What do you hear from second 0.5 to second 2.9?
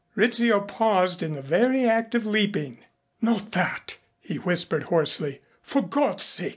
paused in the very act of leaping.